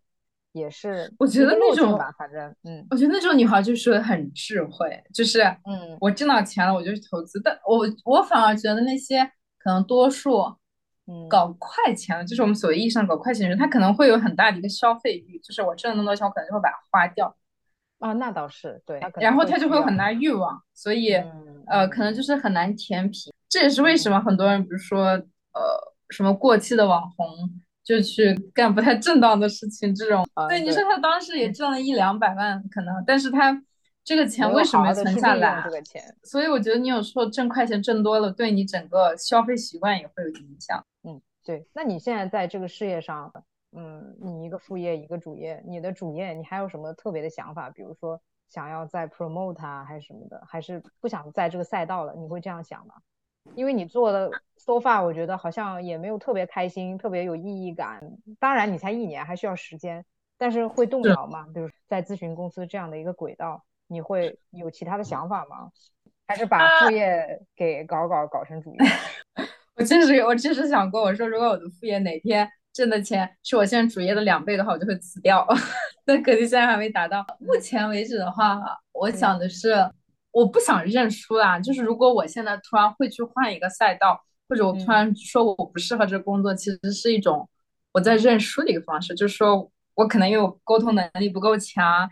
[0.53, 7.41] 也是，我觉得那种吧，反正，嗯，我觉得那种女孩就是很智慧，就是，嗯，我挣到钱了，我就去投资。
[7.43, 9.25] 但我我反而觉得那些
[9.57, 10.55] 可能多数，嗯，
[11.29, 17.35] 搞快钱的，就是我们所谓意义上搞快钱的人，他可能会有很大的一个消费欲，就是我挣了那么多钱，我可能就会把它花掉。
[17.99, 18.99] 啊，那倒是对。
[19.19, 21.13] 然后他就会有很大欲望，所以，
[21.67, 23.33] 呃，可能就是很难填平。
[23.47, 27.27] 这也是为什么很多人，比如说，呃，什么过气的网红。
[27.85, 33.61] 就去干不太正当的事情，这种对你说他当时也挣了一两百万，可能，但是他
[34.03, 35.61] 这个钱为什么没存下来？
[35.63, 40.85] 这个钱，所以我觉得你有时候挣快钱挣多了，对你整个消费习惯也会有影响。
[41.03, 41.65] 嗯，对。
[41.73, 43.31] 那你现在在这个事业上，
[43.71, 47.69] 嗯，你一个副业一个主业，你的主业你还有什么特别的想法？
[47.69, 52.13] 比如说想要再 promote 啊，还是什么的，还是不想在这个赛道了？
[52.15, 52.95] 你会这样想吗？
[53.55, 58.01] 因为你做的 so far，我觉得好像也没有特别开心，特别有意义感。
[58.39, 60.05] 当然，你才一年，还需要时间，
[60.37, 61.45] 但是会动摇吗？
[61.53, 65.69] 比如在咨询公司这样的一个轨道，你会有其他的想法吗？
[66.27, 68.79] 还是把副业给搞搞搞成主业？
[69.75, 75.47] 我确实我确实想过，我说如果我的副业哪天挣的钱是我现在主业的两倍的话，我就会辞掉。
[76.05, 77.25] 但可惜现在还没达到。
[77.39, 78.59] 目前为止的话，
[78.91, 79.89] 我想的是。
[80.33, 87.47] 我不想认输啦，就是如果我现在突然会去换一个赛道，或者我突然说我不适合这个工作，其实是一种
[87.91, 92.09] 我在认输的一个方式，就是说我可能因为我沟通能力不够强，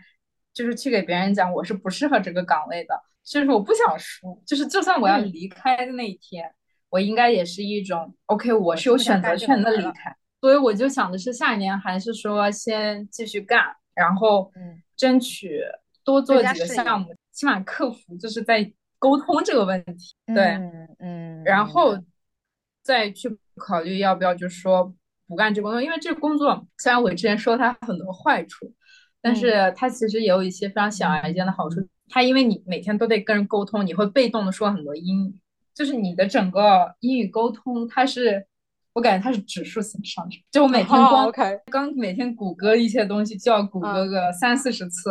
[0.54, 6.52] 就是去给别人讲我是不适合这个岗位的，就是我不想输，就是就算我要离开的那一天，
[6.90, 14.50] 我应该也是一种 OK，我是有选择权的离开，所以我就想的是下一年还是说先继续干，然后
[14.96, 15.60] 争取
[16.04, 17.14] 多做几个项目。
[17.32, 20.60] 起码克服就是在沟通这个问题，对，
[20.98, 21.98] 嗯，然后
[22.82, 24.94] 再去考虑要不要就是说
[25.26, 28.70] 不干这工作，因为这个工作虽然我之前说它很多坏处，
[29.22, 31.76] 但是它其实也有一些非常显而易见的好处。
[32.08, 35.34] 它因为你每天都得跟人沟通，你会被动的说很多英语，
[35.74, 38.46] 就是你的整个英语沟通，它是
[38.92, 41.32] 我感觉它是指数型上升，就我每天光
[41.70, 45.10] 刚每天谷歌一些东西就要谷歌个三四十次。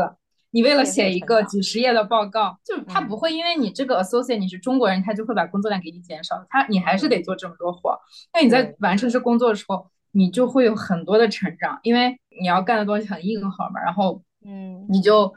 [0.54, 6.46] 你为了写一个几十页的报告，就是他不会因为你这个 associate 你是中国人，他就会把工作量给你减少。
[6.50, 7.98] 他你还是得做这么多活。
[8.34, 13.82] 那你在完成这工作的时候，你就会有很多的成长，因为你要干的东西很硬核嘛。
[13.82, 15.34] 然后，嗯，你就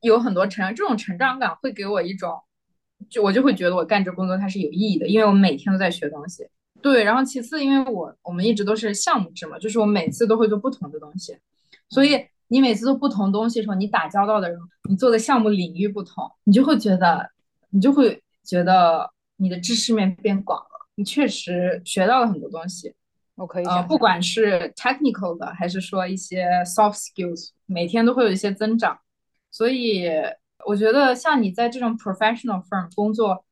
[0.00, 2.32] 有很多成长，这种成长感会给我一种，
[3.08, 6.46] 就我就会觉得我干这工作它是有意义的，因为我每天都在学东西。
[6.80, 11.36] 对，然后其次，因为我我们一直都是项目制嘛，就是我每次都会做不同的东西，
[11.88, 12.26] 所以。
[12.48, 17.30] 你每次做不同东西的时候，你打交道的人，你做的项目领域不同，你就会觉得，
[17.70, 20.86] 你就会觉得你的知识面变广了。
[20.94, 22.94] 你确实学到了很多东西。
[23.36, 28.98] 我可以呃，不管是 technical 的，还是说一些 soft skills，每天都会有一些增长。
[29.50, 30.08] 所以
[30.66, 33.44] 我觉得，像你在这种 professional firm 工作，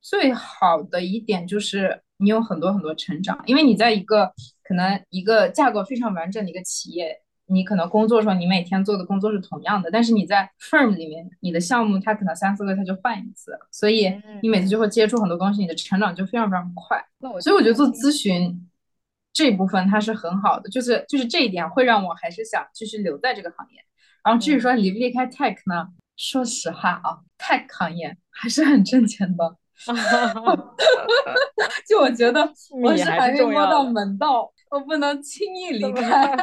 [0.00, 7.22] 最好的一点就是你有很多很多成长，因为你在一个可能一个架构非常完整的一个企业。
[7.48, 14.12] 你可能工作的时候，你每天做的工作是同样的，但是你在 firm 里面，你的项目它可能三四个月它就换一次，所以
[14.42, 17.00] 你每次就会接触很多东西，你的成长就非常非常快。
[17.20, 18.68] 那我所以我觉得做咨询
[19.36, 23.78] 这部分它是很好的，就是就是这一点会让我还是想继续留在这个行业。
[24.24, 25.88] 然后至于说离不离开 tech 呢？
[26.16, 29.56] 说实话啊，tech 行业还是很挣钱的。
[31.86, 32.50] 就我觉得
[32.82, 36.34] 我是还没摸到门道，我不能轻易 离开。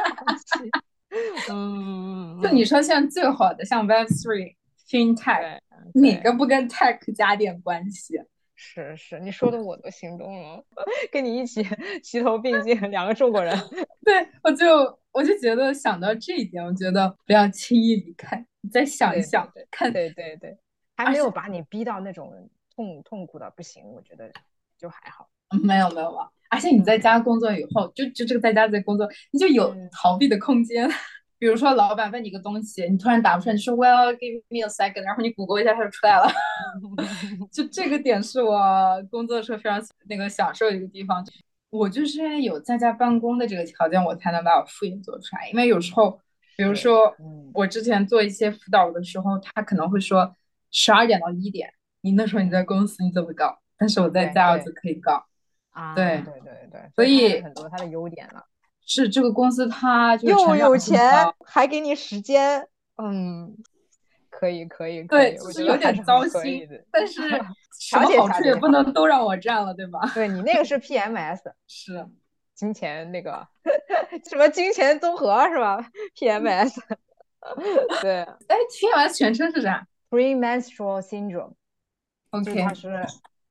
[1.50, 4.54] 嗯，就你说现在最好的像 Web Three、
[4.88, 5.58] FinTech，
[5.94, 8.20] 哪个不跟 Tech 加点关系？
[8.66, 10.64] 是是，你说的我都心动了，
[11.12, 11.62] 跟你一起
[12.02, 13.54] 齐头并进，两个中国人。
[14.02, 20.56] 对，我就我就觉得想到这一点，我觉得不要轻易离开，你再想一想，看对对对，
[20.96, 24.32] 还没有把你逼到那种痛痛苦的不行，我觉得
[24.78, 25.28] 就还好。
[25.62, 30.88] 没有没有啊，而且你在家工作以后，就就这个在家在工作，你就有逃避的空间。
[31.44, 36.26] 比如说，老板问你个东西，你突然答不出来，你说 Well, give me a second，然后你谷歌一下，它就出来了。
[37.52, 38.58] 就这个点是我
[39.10, 39.78] 工作的时候非常
[40.08, 41.22] 那个享受的一个地方。
[41.68, 45.50] 我就是因为有在家办公的这个条件，我才能把我副业做出来。
[45.50, 46.18] 因为有时候，
[46.56, 47.14] 比如说
[47.52, 50.34] 我之前做一些辅导的时候，他可能会说
[50.70, 51.68] 十二点到一点，
[52.00, 53.58] 你那时候你在公司你怎么搞？
[53.76, 55.22] 但是我在家我就可以搞。
[55.72, 58.42] 啊，对对对对，所以很多它的优点了。
[58.86, 61.00] 是这个公司，它又有钱，
[61.44, 63.56] 还给你时间，嗯，
[64.30, 67.28] 可以可以，可以对，就是有点糟心，但是
[67.78, 70.00] 什么好处也不能都让我占了，对吧？
[70.14, 72.06] 对你那个是 PMS，是
[72.54, 73.48] 金钱那个
[74.28, 76.74] 什么金钱综合是吧？PMS，
[78.02, 82.88] 对，哎，PMS 全称是啥？Premenstrual Syndrome，OK，它是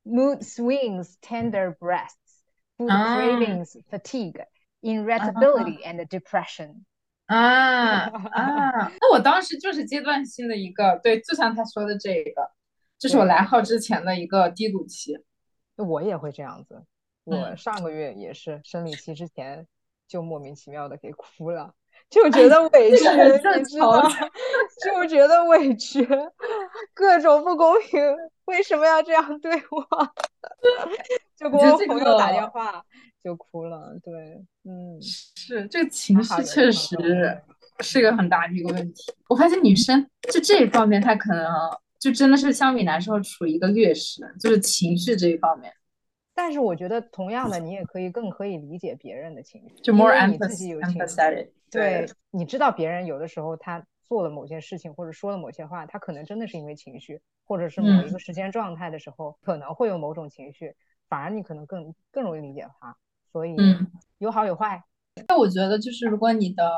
[0.06, 2.44] Mood Swings, Tender Breasts,
[2.78, 4.46] Food Cravings, Fatigue。
[4.84, 6.84] Irritability and depression
[7.26, 8.92] 啊啊！
[9.00, 12.52] 那我当时就是阶段性的一个，对，就像他说的这个，
[13.00, 15.18] 这是我来号之前的一个低谷期。
[15.78, 16.84] 我也会这样子，
[17.24, 19.66] 我上个月也是生理期之前
[20.06, 21.74] 就莫名其妙的给哭了，
[22.10, 23.08] 就觉得委屈，
[23.58, 24.10] 你知道吗？
[24.84, 26.06] 就觉得委屈，
[26.94, 28.02] 各种不公平，
[28.46, 30.14] 为什么要这样对我？
[31.38, 32.84] 就给我朋友打电话。
[33.24, 37.42] 就哭了，对，嗯，是这个情绪确实
[37.80, 39.14] 是个很大的一个问题。
[39.30, 41.48] 我发现女生就这一方面，她可能
[41.98, 45.74] 就真的是相比男生处于一个劣势，就是情绪这一方面。
[46.36, 51.48] 但是我觉得同样的，你也可以更可以理解别人的情绪，就 more empathetic。
[51.72, 60.76] 对，你知道别人有的时候他做了某些事情或者说了某些话，他可能真的是因为情绪，或者是某一个时间状态的时候可能会有某种情绪，
[61.08, 62.96] 反而你可能更更容易理解他。
[63.34, 63.88] 所以，嗯，
[64.20, 64.82] 有好有坏。
[65.28, 66.72] 那我觉得，就是如果你的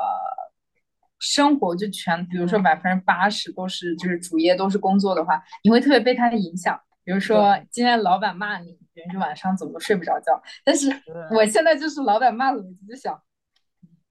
[1.18, 6.80] 生活就全，比如说百分之八十都是就是主业都是工作的话，你会特别被他的影响。
[7.04, 10.42] 比如说今天老板骂你，你就晚上怎么都睡不着觉。
[10.64, 10.90] 但是
[11.30, 13.16] 我现在就是老板骂了，我就想，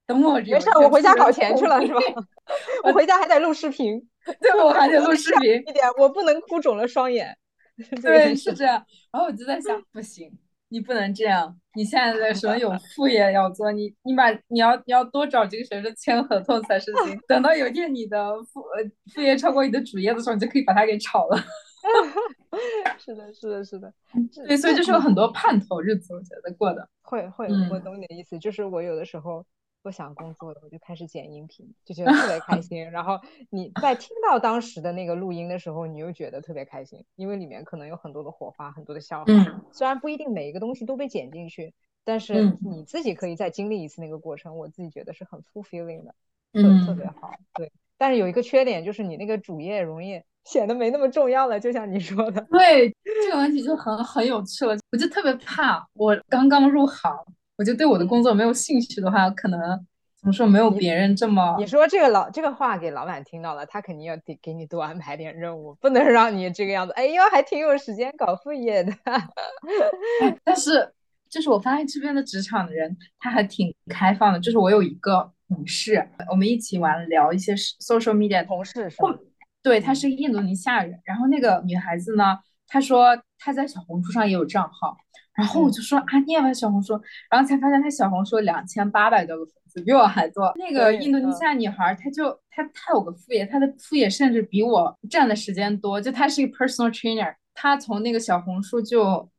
[0.05, 1.99] 等我没事，我回家搞钱去了，是吧？
[2.85, 3.99] 我回家还得录视频，
[4.39, 5.55] 对，我还得录视频。
[5.67, 7.37] 一点，我不能哭肿了双眼。
[8.01, 8.85] 对，是这样。
[9.11, 10.31] 然后我就在想，不行。
[10.69, 17.17] 你不能这样，你现在在说有副业要做，你你把你要你要多找几个学生签合同才是行。
[17.27, 21.37] 等到有一天你的副呃副业超过你的主业的时候，你就可以把它给炒了。
[22.97, 23.93] 是的，是的，是的。
[24.47, 29.45] 对，所以就是有很多盼头日子，我觉得过的会会，我懂你的意思，就是我有的时候。
[29.85, 32.89] 不想工作了，我就开始剪音频，就觉得特别开心。
[32.89, 33.19] 然后
[33.51, 39.31] 你在听到当时的那个录音的时候，你又觉得特别开心，因为里面可能有很多的火花，很多的笑话。
[39.71, 41.71] 虽然不一定每一个东西都被剪进去，
[42.03, 46.15] 但是你自己可以再经历一次那个过程，我自己觉得是很 fulfilling 的，
[46.53, 47.31] 特特别好。
[47.53, 52.41] 对，但是有一个缺点就是你那个主页容易显得没那么重要了，就像你说的。
[52.49, 54.75] 对，这个问题就很很有趣了。
[54.91, 57.15] 我就特别怕，我刚刚入行。
[57.57, 59.59] 我就对我的工作没有兴趣的话，可能
[60.19, 61.55] 怎么说没有别人这么。
[61.57, 66.91] 你说这个老这个话给老板听到了，他肯定要给给你多安排点任务，不能 让你这个样子。
[66.93, 68.91] 哎呦，还挺有时间搞副业的。
[70.43, 70.91] 但是，
[71.29, 74.39] 就是我发现这边的职场的人他还挺开放的。
[74.39, 79.17] 就是我有一个同事，我们一起玩聊一些 social media 同事是吗？
[79.63, 80.99] 对，他是印度尼西亚人。
[81.05, 82.37] 然后那个女孩子呢，
[82.67, 84.97] 她说她在小红书上也有账号。
[85.35, 90.53] 然后我就说啊，你也玩小红书，然后才发现他小红书两千八百多个粉丝，比我还多。
[90.55, 95.99] 那个印度尼西亚女孩，她就她她有个副业，她的副业甚至比我占的时间多。
[95.99, 99.29] 就她是一个 personal trainer，她从那个小红书就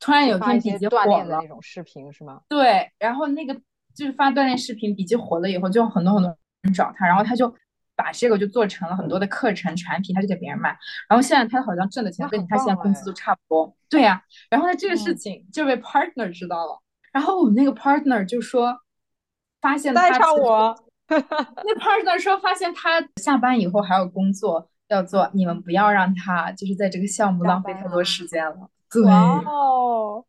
[0.00, 2.40] 突然有天笔记火了那种视频是吗？
[2.48, 3.54] 对，然后那个
[3.94, 7.54] 就是发锻炼视频，笔记火了以后，就很多很多人找她，然后她就。
[7.96, 10.76] 把这个就做成了很多的课程产品，他就给别人卖。
[11.08, 13.76] 然后现在他好像挣的钱跟他现在工资都差不多。
[13.88, 14.22] 对呀。
[14.50, 16.80] 然后呢，这个事情就被 partner 知道了。
[17.12, 18.78] 然后我们那个 partner 就说，
[19.60, 20.76] 发现带上我，
[21.08, 28.68] 那 partner 说发现他下班以后还有工作要做，你们不要让他就是在这个项目浪费太多时间了。
[28.90, 30.24] 对，哦，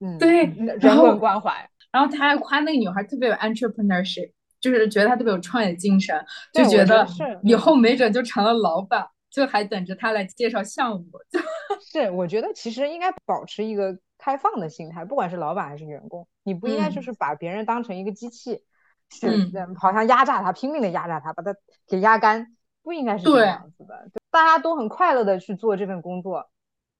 [0.00, 1.68] 嗯，对，人文关怀。
[1.92, 4.32] 然后他还夸那个女孩特别有 entrepreneurship，
[4.62, 7.04] 就是觉得他特别有创业精神，就觉得
[7.42, 11.04] 以后没准就成了老板，就还等着他来介绍项目。
[11.92, 18.62] 是，我觉得其实应该保持一个开放的心态，不管是老板还是员工，你不应该就是把别人当成一个机器，
[19.10, 21.52] 是好像压榨他，拼命的压榨他，把他
[21.88, 24.08] 给压干，不应该是这样子的。
[24.30, 26.48] 大家都很快乐的去做这份工作，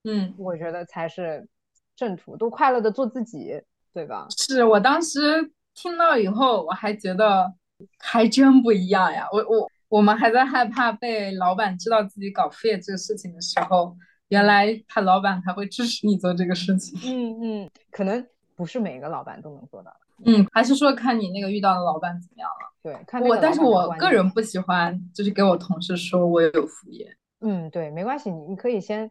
[0.03, 1.49] 嗯，我觉得才是
[1.95, 3.63] 正途，都快乐的做自己。
[3.95, 4.27] 对吧？
[4.31, 7.53] 是我当时听到以后，我还觉得
[7.99, 9.27] 还真不一样呀。
[9.33, 13.97] 我我我们还在害怕被老板知道自己搞副业这个事情的时候，
[14.29, 16.99] 原来他老板还会支持你做这个事情。
[17.05, 19.91] 嗯嗯，可能不是每个老板都能做到。
[20.25, 22.73] 嗯，还是说看你那个遇到的老板怎么样了？
[22.83, 27.16] 对，看我，但是我个人不喜欢，就是给我同事说我有副业。
[27.41, 29.11] 嗯，对，没关系，你你可以先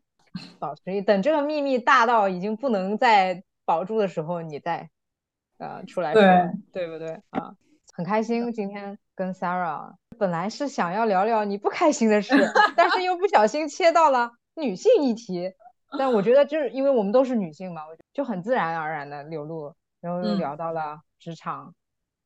[0.60, 3.44] 保持，等这个秘密大到已经不能再。
[3.64, 4.90] 保住的时候，你再
[5.62, 6.22] 呃出来说，
[6.74, 7.54] 对不对啊？
[7.94, 12.34] 很开心今天跟 Sarah，本来是想要聊聊你不开心的事，
[12.76, 15.54] 但是又不小心切到了女性议题。
[16.00, 21.74] 但我觉得就是因为我们都是女性嘛，我就很自然而然的流露，然后又聊到了职场。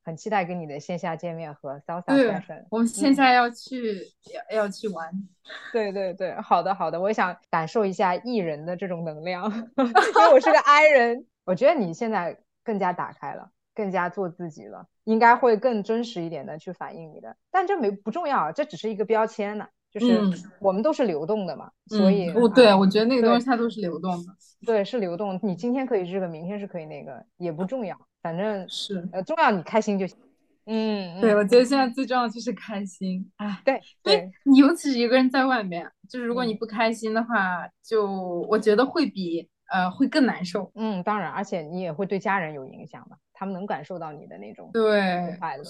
[0.04, 2.64] 很期待跟你的线下见面和 Salsa session。
[2.70, 4.04] 我们线下要去
[4.52, 5.12] 要要去玩。
[5.74, 11.26] 对对对，好的好的，我也想感受一下艺人的这种能量，因为我是个 I 人。
[11.44, 17.38] 我觉得你现在更加打开了，更加做自己了，应该会更真实一点的去反映你的。
[17.52, 20.20] 但这没不重要，这只是一个标签呢，就是
[20.60, 24.34] 我们都是流动的嘛，所以不对，我觉得那个东西它都是流动的。
[24.66, 25.40] 对，是流动。
[25.44, 30.18] 你今天可以这个，明天是可以那个，也不重要，反正是呃，重要你开心就行。
[30.66, 33.32] 嗯，对，我觉得现在最重要就是开心。
[33.38, 38.08] 哎，对，对你尤其是一个人在外面，就是如果你不开心的话，就
[38.50, 39.48] 我觉得会比。
[39.72, 40.72] 呃，会更难受。
[40.76, 45.64] 嗯，当然，而且你也会对家人有影响的，他们能感受到你的那种对快乐。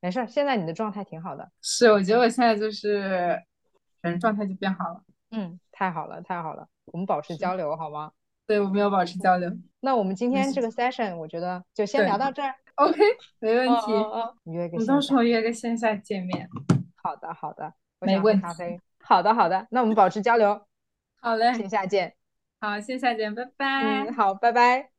[0.00, 1.48] 没事，现在你的状态挺好的。
[1.60, 3.40] 是，我觉得我现在就是，
[4.00, 5.02] 反正状态就变好了。
[5.30, 6.66] 嗯，太好了，太好了。
[6.86, 8.12] 我们保持交流好吗？
[8.46, 9.50] 对，我们要保持交流。
[9.80, 12.54] 那我们今天这个 session，我觉得就先聊到这儿。
[12.74, 12.98] OK，
[13.38, 13.92] 没问题。
[14.44, 16.48] 约个，我们到时候约个线下见面。
[16.96, 18.42] 好的，好的，没问题。
[18.42, 18.80] 咖啡。
[18.98, 19.66] 好的，好的。
[19.70, 20.66] 那我们保持交流。
[21.20, 22.14] 好嘞，线下见。
[22.62, 24.06] 好，线下见，拜拜。
[24.06, 24.91] 嗯，好，拜拜。